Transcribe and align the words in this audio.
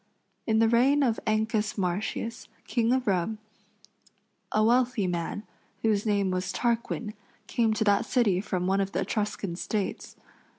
In 0.47 0.57
the 0.57 0.67
reign 0.67 1.03
of 1.03 1.19
Ancus 1.27 1.77
Martius, 1.77 2.47
King 2.65 2.91
of 2.91 3.05
Rome, 3.05 3.37
a 4.51 4.63
wealthy 4.63 5.05
man, 5.05 5.43
whose 5.83 6.07
name 6.07 6.31
was 6.31 6.51
Tarquin, 6.51 7.13
came 7.45 7.71
to 7.75 7.83
that 7.83 8.07
city 8.07 8.41
from 8.41 8.65
one 8.65 8.81
of 8.81 8.93
the 8.93 9.01
Etruscan 9.01 9.55
States. 9.55 10.15